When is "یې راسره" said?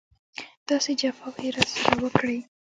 1.45-1.95